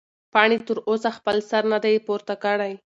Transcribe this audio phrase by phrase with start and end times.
[0.33, 2.73] پاڼې تر اوسه خپل سر نه دی پورته کړی.